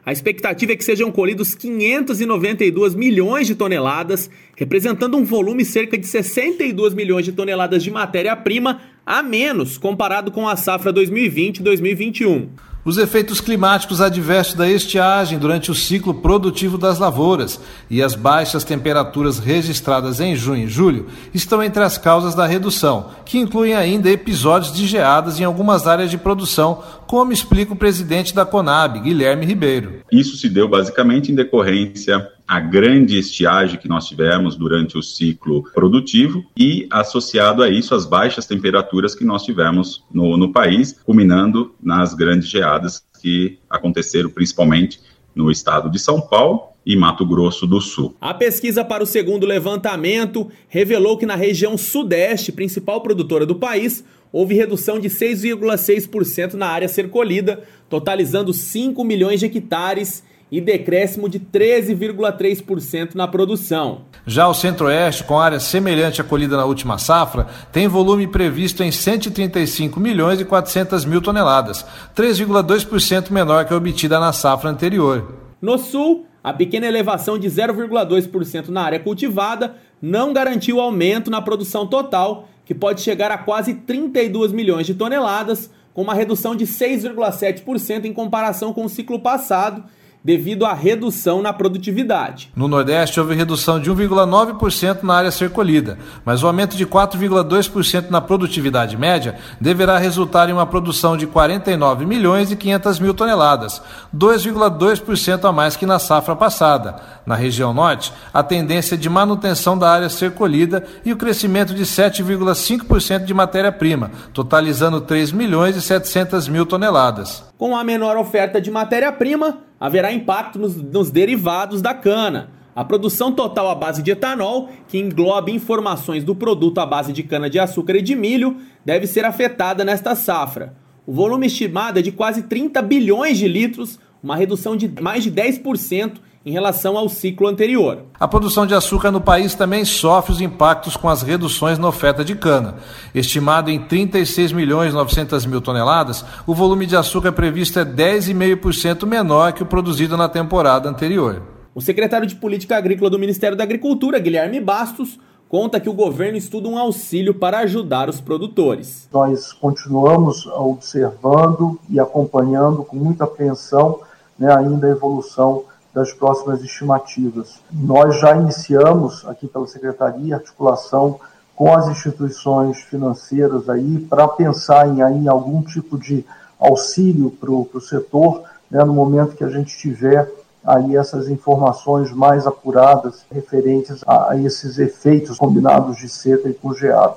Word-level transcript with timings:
A 0.07 0.13
expectativa 0.13 0.71
é 0.71 0.75
que 0.77 0.85
sejam 0.85 1.11
colhidos 1.11 1.53
592 1.53 2.95
milhões 2.95 3.45
de 3.45 3.55
toneladas, 3.55 4.29
representando 4.55 5.17
um 5.17 5.25
volume 5.25 5.65
cerca 5.65 5.97
de 5.97 6.07
62 6.07 6.93
milhões 6.93 7.25
de 7.25 7.33
toneladas 7.33 7.83
de 7.83 7.91
matéria-prima 7.91 8.79
a 9.05 9.21
menos 9.21 9.77
comparado 9.77 10.31
com 10.31 10.47
a 10.47 10.55
safra 10.55 10.93
2020-2021 10.93 12.47
os 12.87 12.97
efeitos 12.97 13.41
climáticos 13.41 13.99
adversos 13.99 14.53
da 14.53 14.65
estiagem 14.65 15.37
durante 15.37 15.69
o 15.69 15.75
ciclo 15.75 16.13
produtivo 16.13 16.77
das 16.77 16.97
lavouras 16.97 17.59
e 17.89 18.01
as 18.01 18.15
baixas 18.15 18.63
temperaturas 18.63 19.39
registradas 19.39 20.21
em 20.21 20.37
junho 20.37 20.63
e 20.63 20.69
julho 20.69 21.07
estão 21.33 21.61
entre 21.61 21.83
as 21.83 21.97
causas 21.97 22.33
da 22.33 22.45
redução, 22.45 23.09
que 23.25 23.37
incluem 23.37 23.75
ainda 23.75 24.09
episódios 24.09 24.73
de 24.73 24.87
geadas 24.87 25.37
em 25.37 25.43
algumas 25.43 25.85
áreas 25.85 26.09
de 26.09 26.17
produção, 26.17 26.81
como 27.05 27.33
explica 27.33 27.73
o 27.73 27.77
presidente 27.77 28.33
da 28.33 28.45
Conab, 28.45 29.01
Guilherme 29.01 29.45
Ribeiro. 29.45 29.99
Isso 30.09 30.37
se 30.37 30.47
deu 30.47 30.69
basicamente 30.69 31.29
em 31.29 31.35
decorrência 31.35 32.36
a 32.47 32.59
grande 32.59 33.19
estiagem 33.19 33.77
que 33.77 33.89
nós 33.89 34.07
tivemos 34.07 34.55
durante 34.55 34.97
o 34.97 35.03
ciclo 35.03 35.63
produtivo 35.73 36.45
e, 36.55 36.87
associado 36.89 37.61
a 37.61 37.69
isso, 37.69 37.93
as 37.93 38.05
baixas 38.05 38.45
temperaturas 38.45 39.13
que 39.13 39.25
nós 39.25 39.43
tivemos 39.43 40.03
no, 40.09 40.37
no 40.37 40.53
país, 40.53 40.97
culminando 41.05 41.75
nas 41.83 42.13
grandes 42.13 42.47
geadas 42.47 43.03
que 43.21 43.59
aconteceram 43.69 44.29
principalmente 44.29 45.01
no 45.35 45.51
estado 45.51 45.89
de 45.89 45.99
São 45.99 46.21
Paulo 46.21 46.69
e 46.85 46.95
Mato 46.95 47.25
Grosso 47.25 47.67
do 47.67 47.81
Sul. 47.81 48.15
A 48.21 48.33
pesquisa 48.33 48.85
para 48.85 49.03
o 49.03 49.07
segundo 49.07 49.45
levantamento 49.45 50.49
revelou 50.69 51.17
que 51.17 51.25
na 51.25 51.35
região 51.35 51.77
sudeste, 51.77 52.51
principal 52.51 53.01
produtora 53.01 53.45
do 53.45 53.55
país, 53.55 54.05
houve 54.31 54.55
redução 54.55 54.99
de 54.99 55.09
6,6% 55.09 56.53
na 56.53 56.67
área 56.67 56.87
ser 56.87 57.09
colhida, 57.09 57.61
totalizando 57.89 58.53
5 58.53 59.03
milhões 59.03 59.41
de 59.41 59.47
hectares 59.47 60.23
e 60.51 60.61
decréscimo 60.61 61.27
de 61.27 61.39
13,3% 61.39 63.15
na 63.15 63.27
produção. 63.27 64.01
Já 64.25 64.47
o 64.47 64.53
Centro-Oeste, 64.53 65.23
com 65.23 65.39
área 65.39 65.59
semelhante 65.59 66.21
à 66.21 66.23
colhida 66.23 66.55
na 66.55 66.65
última 66.65 66.97
safra, 66.97 67.47
tem 67.71 67.87
volume 67.87 68.27
previsto 68.27 68.83
em 68.83 68.91
135 68.91 69.99
milhões 69.99 70.39
e 70.39 70.45
400 70.45 71.05
mil 71.05 71.21
toneladas, 71.21 71.85
3,2% 72.15 73.31
menor 73.31 73.65
que 73.65 73.73
a 73.73 73.77
obtida 73.77 74.19
na 74.19 74.31
safra 74.31 74.69
anterior. 74.69 75.35
No 75.61 75.77
Sul, 75.77 76.25
a 76.43 76.53
pequena 76.53 76.87
elevação 76.87 77.37
de 77.37 77.47
0,2% 77.47 78.69
na 78.69 78.83
área 78.83 78.99
cultivada 78.99 79.75
não 80.01 80.31
garantiu 80.31 80.79
aumento 80.79 81.29
na 81.29 81.41
produção 81.41 81.85
total, 81.85 82.47
que 82.63 82.73
pode 82.73 83.01
chegar 83.01 83.31
a 83.31 83.37
quase 83.37 83.73
32 83.73 84.51
milhões 84.51 84.85
de 84.85 84.93
toneladas, 84.93 85.69
com 85.93 86.03
uma 86.03 86.13
redução 86.13 86.55
de 86.55 86.65
6,7% 86.65 88.05
em 88.05 88.13
comparação 88.13 88.71
com 88.71 88.85
o 88.85 88.89
ciclo 88.89 89.19
passado 89.19 89.83
devido 90.27 90.65
à 90.65 90.73
redução 90.73 91.41
na 91.41 91.53
produtividade. 91.53 92.51
No 92.53 92.67
Nordeste, 92.67 93.17
houve 93.17 93.33
redução 93.33 93.79
de 93.79 93.89
1,9% 93.89 95.01
na 95.01 95.13
área 95.13 95.29
a 95.29 95.31
ser 95.31 95.51
colhida, 95.51 95.97
mas 96.25 96.43
o 96.43 96.47
aumento 96.47 96.75
de 96.75 96.85
4,2% 96.85 98.09
na 98.09 98.19
produtividade 98.19 98.97
média 98.97 99.37
deverá 99.61 99.97
resultar 99.97 100.49
em 100.49 100.51
uma 100.51 100.65
produção 100.65 101.15
de 101.15 101.25
49 101.25 102.05
milhões 102.05 102.51
e 102.51 102.57
500 102.57 102.99
mil 102.99 103.13
toneladas, 103.13 103.81
2,2% 104.13 105.47
a 105.47 105.53
mais 105.53 105.77
que 105.77 105.85
na 105.85 105.97
safra 105.97 106.35
passada. 106.35 106.97
Na 107.25 107.35
região 107.35 107.73
Norte, 107.73 108.11
a 108.33 108.43
tendência 108.43 108.95
é 108.95 108.97
de 108.97 109.09
manutenção 109.09 109.77
da 109.77 109.89
área 109.89 110.07
a 110.07 110.09
ser 110.09 110.31
colhida 110.31 110.85
e 111.05 111.13
o 111.13 111.17
crescimento 111.17 111.73
de 111.73 111.83
7,5% 111.83 113.23
de 113.23 113.33
matéria-prima, 113.33 114.11
totalizando 114.33 114.99
3 114.99 115.31
milhões 115.31 115.77
e 115.77 115.81
700 115.81 116.49
mil 116.49 116.65
toneladas. 116.65 117.45
Com 117.57 117.77
a 117.77 117.83
menor 117.83 118.17
oferta 118.17 118.59
de 118.59 118.69
matéria-prima, 118.69 119.66
haverá 119.79 120.11
impacto 120.11 120.59
nos, 120.59 120.75
nos 120.75 121.11
derivados 121.11 121.81
da 121.81 121.93
cana. 121.93 122.49
A 122.75 122.83
produção 122.83 123.31
total 123.31 123.69
à 123.69 123.75
base 123.75 124.03
de 124.03 124.11
etanol, 124.11 124.69
que 124.87 124.99
engloba 124.99 125.49
informações 125.49 126.23
do 126.23 126.35
produto 126.35 126.77
à 126.79 126.85
base 126.85 127.11
de 127.11 127.23
cana-de-açúcar 127.23 127.95
e 127.95 128.01
de 128.01 128.15
milho, 128.15 128.57
deve 128.85 129.07
ser 129.07 129.25
afetada 129.25 129.83
nesta 129.83 130.13
safra. 130.15 130.75
O 131.05 131.13
volume 131.13 131.47
estimado 131.47 131.97
é 131.97 132.01
de 132.01 132.11
quase 132.11 132.43
30 132.43 132.81
bilhões 132.81 133.37
de 133.37 133.47
litros, 133.47 133.99
uma 134.21 134.35
redução 134.35 134.75
de 134.75 134.91
mais 135.01 135.23
de 135.23 135.31
10% 135.31 136.17
em 136.47 136.51
relação 136.51 136.97
ao 136.97 137.09
ciclo 137.09 137.45
anterior. 137.45 138.05
A 138.17 138.25
produção 138.25 138.65
de 138.65 138.73
açúcar 138.73 139.11
no 139.11 139.19
país 139.19 139.53
também 139.53 139.83
sofre 139.83 140.31
os 140.31 140.39
impactos 140.39 140.95
com 140.95 141.09
as 141.09 141.21
reduções 141.21 141.77
na 141.77 141.89
oferta 141.89 142.23
de 142.23 142.35
cana. 142.35 142.75
Estimado 143.13 143.69
em 143.69 143.77
36 143.77 144.53
milhões 144.53 144.93
900 144.93 145.45
mil 145.45 145.59
toneladas, 145.59 146.23
o 146.47 146.55
volume 146.55 146.85
de 146.85 146.95
açúcar 146.95 147.33
previsto 147.33 147.79
é 147.79 147.83
10,5% 147.83 149.05
menor 149.05 149.51
que 149.51 149.61
o 149.61 149.65
produzido 149.65 150.15
na 150.15 150.29
temporada 150.29 150.87
anterior. 150.87 151.41
O 151.75 151.81
secretário 151.81 152.25
de 152.25 152.35
Política 152.35 152.77
Agrícola 152.77 153.09
do 153.09 153.19
Ministério 153.19 153.57
da 153.57 153.65
Agricultura, 153.65 154.17
Guilherme 154.17 154.61
Bastos, 154.61 155.19
conta 155.49 155.81
que 155.81 155.89
o 155.89 155.93
governo 155.93 156.37
estuda 156.37 156.69
um 156.69 156.77
auxílio 156.77 157.33
para 157.33 157.59
ajudar 157.59 158.07
os 158.07 158.21
produtores. 158.21 159.09
Nós 159.11 159.51
continuamos 159.51 160.45
observando 160.47 161.77
e 161.89 161.99
acompanhando 161.99 162.85
com 162.85 162.95
muita 162.95 163.25
atenção 163.25 163.99
né, 164.39 164.55
ainda 164.55 164.87
a 164.87 164.91
evolução 164.91 165.65
das 165.97 166.13
próximas 166.13 166.63
estimativas. 166.63 167.55
Nós 167.71 168.19
já 168.19 168.35
iniciamos 168.35 169.25
aqui 169.27 169.47
pela 169.47 169.65
Secretaria 169.65 170.35
articulação 170.35 171.19
com 171.55 171.73
as 171.73 171.87
instituições 171.87 172.77
financeiras 172.81 173.67
aí 173.67 174.05
para 174.07 174.27
pensar 174.27 174.87
em, 174.87 175.01
aí, 175.01 175.27
algum 175.27 175.63
tipo 175.63 175.97
de 175.97 176.23
auxílio 176.59 177.31
para 177.31 177.49
o 177.49 177.81
setor 177.81 178.43
né, 178.69 178.83
no 178.83 178.93
momento 178.93 179.35
que 179.35 179.43
a 179.43 179.49
gente 179.49 179.75
tiver 179.75 180.31
aí 180.63 180.95
essas 180.95 181.29
informações 181.29 182.11
mais 182.11 182.45
apuradas 182.45 183.25
referentes 183.31 184.03
a, 184.05 184.33
a 184.33 184.37
esses 184.39 184.77
efeitos 184.77 185.39
combinados 185.39 185.97
de 185.97 186.07
seca 186.07 186.47
e 186.47 186.53
congeado. 186.53 187.13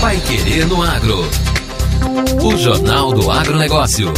Vai 0.00 0.16
querer 0.20 0.66
no 0.66 0.82
agro. 0.82 1.18
O 2.42 2.56
Jornal 2.56 3.12
do 3.12 3.30
Agronegócio. 3.30 4.14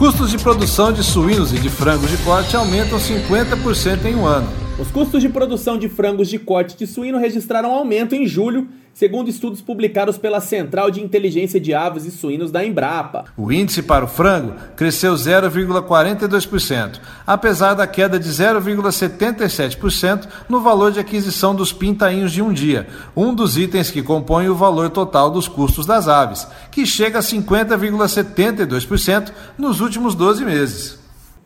Custos 0.00 0.30
de 0.30 0.38
produção 0.38 0.90
de 0.90 1.04
suínos 1.04 1.52
e 1.52 1.58
de 1.58 1.68
frangos 1.68 2.10
de 2.10 2.16
corte 2.24 2.56
aumentam 2.56 2.98
50% 2.98 4.06
em 4.06 4.14
um 4.14 4.24
ano. 4.24 4.50
Os 4.80 4.90
custos 4.90 5.20
de 5.20 5.28
produção 5.28 5.76
de 5.76 5.90
frangos 5.90 6.26
de 6.26 6.38
corte 6.38 6.74
de 6.74 6.86
suíno 6.86 7.18
registraram 7.18 7.70
aumento 7.70 8.14
em 8.14 8.26
julho, 8.26 8.66
segundo 8.94 9.28
estudos 9.28 9.60
publicados 9.60 10.16
pela 10.16 10.40
Central 10.40 10.90
de 10.90 11.02
Inteligência 11.02 11.60
de 11.60 11.74
Aves 11.74 12.06
e 12.06 12.10
Suínos 12.10 12.50
da 12.50 12.64
Embrapa. 12.64 13.26
O 13.36 13.52
índice 13.52 13.82
para 13.82 14.06
o 14.06 14.08
frango 14.08 14.54
cresceu 14.76 15.12
0,42%, 15.12 16.98
apesar 17.26 17.74
da 17.74 17.86
queda 17.86 18.18
de 18.18 18.30
0,77% 18.30 20.26
no 20.48 20.62
valor 20.62 20.92
de 20.92 20.98
aquisição 20.98 21.54
dos 21.54 21.74
pintainhos 21.74 22.32
de 22.32 22.40
um 22.40 22.50
dia, 22.50 22.88
um 23.14 23.34
dos 23.34 23.58
itens 23.58 23.90
que 23.90 24.02
compõem 24.02 24.48
o 24.48 24.54
valor 24.54 24.88
total 24.88 25.30
dos 25.30 25.46
custos 25.46 25.84
das 25.84 26.08
aves, 26.08 26.48
que 26.70 26.86
chega 26.86 27.18
a 27.18 27.22
50,72% 27.22 29.30
nos 29.58 29.82
últimos 29.82 30.14
12 30.14 30.42
meses. 30.42 30.99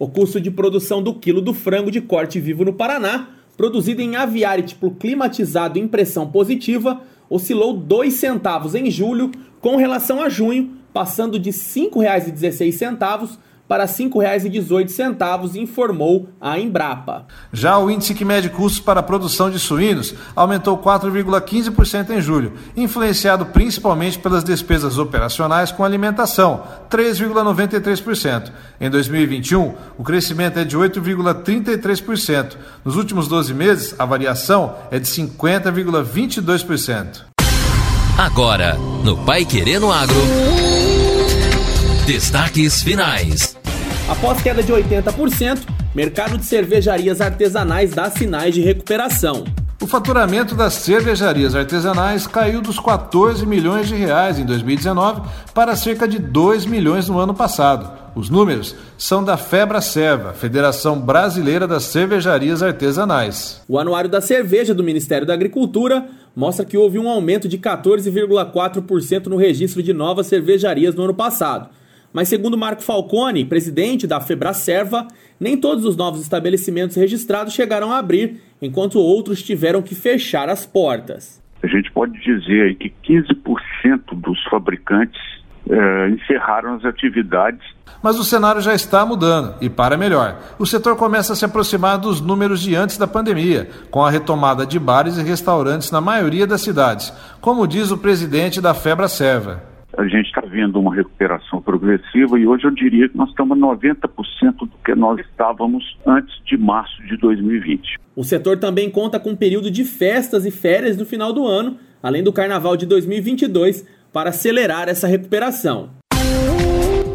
O 0.04 0.08
custo 0.08 0.38
de 0.38 0.50
produção 0.50 1.02
do 1.02 1.14
quilo 1.14 1.40
do 1.40 1.54
frango 1.54 1.90
de 1.90 1.98
corte 1.98 2.38
vivo 2.38 2.62
no 2.62 2.74
Paraná, 2.74 3.30
produzido 3.56 4.02
em 4.02 4.16
aviário 4.16 4.62
tipo 4.62 4.90
climatizado 4.90 5.78
em 5.78 5.88
pressão 5.88 6.30
positiva, 6.30 7.00
oscilou 7.30 7.72
2 7.72 8.12
centavos 8.12 8.74
em 8.74 8.90
julho 8.90 9.30
com 9.62 9.76
relação 9.76 10.20
a 10.22 10.28
junho, 10.28 10.72
passando 10.92 11.38
de 11.38 11.48
R$ 11.48 11.56
5,16 11.56 13.38
para 13.68 13.84
R$ 13.84 13.90
5,18, 13.90 15.56
informou 15.56 16.30
a 16.40 16.58
Embrapa. 16.58 17.26
Já 17.52 17.78
o 17.78 17.90
índice 17.90 18.14
que 18.14 18.24
mede 18.24 18.48
custos 18.48 18.80
para 18.80 19.00
a 19.00 19.02
produção 19.02 19.50
de 19.50 19.58
suínos 19.58 20.14
aumentou 20.36 20.78
4,15% 20.78 22.10
em 22.10 22.20
julho, 22.20 22.52
influenciado 22.76 23.46
principalmente 23.46 24.18
pelas 24.18 24.44
despesas 24.44 24.98
operacionais 24.98 25.72
com 25.72 25.82
alimentação, 25.84 26.62
3,93%. 26.90 28.52
Em 28.80 28.90
2021, 28.90 29.74
o 29.96 30.04
crescimento 30.04 30.58
é 30.58 30.64
de 30.64 30.76
8,33%. 30.76 32.56
Nos 32.84 32.96
últimos 32.96 33.28
12 33.28 33.54
meses, 33.54 33.94
a 33.98 34.04
variação 34.04 34.74
é 34.90 34.98
de 34.98 35.06
50,22%. 35.06 37.22
Agora, 38.16 38.76
no 39.02 39.16
Pai 39.24 39.44
Querendo 39.44 39.90
Agro. 39.90 40.73
Destaques 42.06 42.82
finais. 42.82 43.56
Após 44.06 44.42
queda 44.42 44.62
de 44.62 44.70
80%, 44.70 45.60
mercado 45.94 46.36
de 46.36 46.44
cervejarias 46.44 47.18
artesanais 47.18 47.92
dá 47.92 48.10
sinais 48.10 48.54
de 48.54 48.60
recuperação. 48.60 49.44
O 49.80 49.86
faturamento 49.86 50.54
das 50.54 50.74
cervejarias 50.74 51.54
artesanais 51.54 52.26
caiu 52.26 52.60
dos 52.60 52.78
14 52.78 53.46
milhões 53.46 53.88
de 53.88 53.94
reais 53.94 54.38
em 54.38 54.44
2019 54.44 55.22
para 55.54 55.74
cerca 55.76 56.06
de 56.06 56.18
2 56.18 56.66
milhões 56.66 57.08
no 57.08 57.18
ano 57.18 57.32
passado. 57.32 57.90
Os 58.14 58.28
números 58.28 58.76
são 58.98 59.24
da 59.24 59.38
Febra 59.38 59.80
Serva, 59.80 60.34
Federação 60.34 61.00
Brasileira 61.00 61.66
das 61.66 61.84
Cervejarias 61.84 62.62
Artesanais. 62.62 63.62
O 63.66 63.78
Anuário 63.78 64.10
da 64.10 64.20
Cerveja 64.20 64.74
do 64.74 64.84
Ministério 64.84 65.26
da 65.26 65.32
Agricultura 65.32 66.06
mostra 66.36 66.66
que 66.66 66.76
houve 66.76 66.98
um 66.98 67.08
aumento 67.08 67.48
de 67.48 67.56
14,4% 67.56 69.26
no 69.26 69.38
registro 69.38 69.82
de 69.82 69.94
novas 69.94 70.26
cervejarias 70.26 70.94
no 70.94 71.04
ano 71.04 71.14
passado. 71.14 71.70
Mas, 72.14 72.28
segundo 72.28 72.56
Marco 72.56 72.80
Falcone, 72.80 73.44
presidente 73.44 74.06
da 74.06 74.20
Febracerva, 74.20 75.08
nem 75.40 75.56
todos 75.56 75.84
os 75.84 75.96
novos 75.96 76.20
estabelecimentos 76.20 76.96
registrados 76.96 77.52
chegaram 77.52 77.90
a 77.90 77.98
abrir, 77.98 78.40
enquanto 78.62 79.00
outros 79.00 79.42
tiveram 79.42 79.82
que 79.82 79.96
fechar 79.96 80.48
as 80.48 80.64
portas. 80.64 81.42
A 81.60 81.66
gente 81.66 81.90
pode 81.90 82.12
dizer 82.20 82.76
que 82.76 82.94
15% 83.04 84.14
dos 84.14 84.40
fabricantes 84.44 85.20
é, 85.68 86.10
encerraram 86.10 86.74
as 86.74 86.84
atividades. 86.84 87.60
Mas 88.00 88.16
o 88.16 88.22
cenário 88.22 88.60
já 88.60 88.74
está 88.74 89.04
mudando 89.04 89.56
e 89.60 89.68
para 89.68 89.96
melhor. 89.96 90.38
O 90.56 90.66
setor 90.66 90.94
começa 90.94 91.32
a 91.32 91.36
se 91.36 91.44
aproximar 91.44 91.98
dos 91.98 92.20
números 92.20 92.60
de 92.60 92.76
antes 92.76 92.96
da 92.96 93.08
pandemia, 93.08 93.68
com 93.90 94.04
a 94.04 94.10
retomada 94.10 94.64
de 94.64 94.78
bares 94.78 95.18
e 95.18 95.22
restaurantes 95.22 95.90
na 95.90 96.00
maioria 96.00 96.46
das 96.46 96.60
cidades, 96.60 97.12
como 97.40 97.66
diz 97.66 97.90
o 97.90 97.98
presidente 97.98 98.60
da 98.60 98.72
Febra 98.72 99.08
Serva 99.08 99.74
a 99.96 100.06
gente 100.06 100.32
está 100.54 100.60
vendo 100.60 100.78
uma 100.78 100.94
recuperação 100.94 101.60
progressiva 101.60 102.38
e 102.38 102.46
hoje 102.46 102.64
eu 102.64 102.70
diria 102.70 103.08
que 103.08 103.16
nós 103.16 103.28
estamos 103.30 103.58
90% 103.58 103.98
do 104.60 104.70
que 104.84 104.94
nós 104.94 105.18
estávamos 105.20 105.96
antes 106.06 106.34
de 106.44 106.56
março 106.56 107.02
de 107.06 107.16
2020. 107.16 107.98
O 108.14 108.22
setor 108.22 108.58
também 108.58 108.88
conta 108.90 109.18
com 109.18 109.30
um 109.30 109.36
período 109.36 109.70
de 109.70 109.84
festas 109.84 110.46
e 110.46 110.50
férias 110.50 110.96
no 110.96 111.04
final 111.04 111.32
do 111.32 111.46
ano, 111.46 111.76
além 112.02 112.22
do 112.22 112.32
carnaval 112.32 112.76
de 112.76 112.86
2022, 112.86 113.86
para 114.12 114.30
acelerar 114.30 114.88
essa 114.88 115.08
recuperação. 115.08 115.90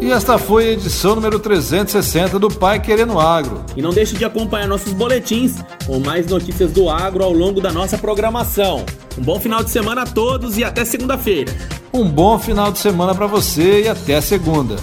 E 0.01 0.12
esta 0.12 0.38
foi 0.38 0.69
a 0.69 0.71
edição 0.71 1.15
número 1.15 1.39
360 1.39 2.39
do 2.39 2.50
Pai 2.50 2.81
Querendo 2.81 3.19
Agro. 3.19 3.63
E 3.75 3.81
não 3.81 3.92
deixe 3.92 4.15
de 4.15 4.24
acompanhar 4.24 4.68
nossos 4.68 4.94
boletins 4.94 5.62
com 5.85 6.00
mais 6.00 6.25
notícias 6.27 6.71
do 6.71 6.89
agro 6.89 7.24
ao 7.24 7.33
longo 7.33 7.59
da 7.59 7.71
nossa 7.71 7.97
programação. 7.97 8.85
Um 9.18 9.21
bom 9.21 9.39
final 9.39 9.63
de 9.63 9.69
semana 9.69 10.03
a 10.03 10.06
todos 10.06 10.57
e 10.57 10.63
até 10.63 10.85
segunda-feira. 10.85 11.51
Um 11.94 12.09
bom 12.09 12.38
final 12.38 12.69
de 12.71 12.80
semana 12.80 13.15
para 13.15 13.27
você 13.27 13.83
e 13.83 13.88
até 13.88 14.19
segunda. 14.21 14.75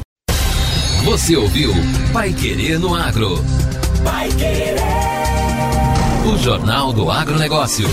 Você 1.05 1.37
ouviu 1.37 1.73
Pai 2.13 2.33
Querer 2.33 2.79
no 2.79 2.95
Agro. 2.95 3.45
Pai 4.03 4.29
Querer. 4.31 4.77
O 6.27 6.39
Jornal 6.39 6.93
do 6.93 7.11
Agronegócio. 7.11 7.87